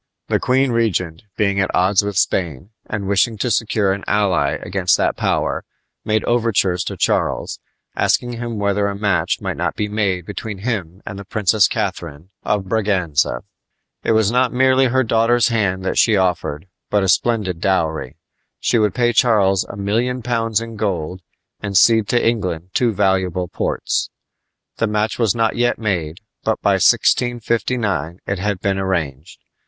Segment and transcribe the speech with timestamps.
[0.29, 4.97] The queen regent, being at odds with Spain, and wishing to secure an ally against
[4.97, 5.63] that power,
[6.03, 7.59] made overtures to Charles,
[7.95, 12.31] asking him whether a match might not be made between him and the Princess Catharine
[12.41, 13.43] of Braganza.
[14.03, 18.15] It was not merely her daughter's hand that she offered, but a splendid dowry.
[18.59, 21.21] She would pay Charles a million pounds in gold
[21.59, 24.09] and cede to England two valuable ports.
[24.77, 29.37] The match was not yet made, but by 1659 it had been arranged.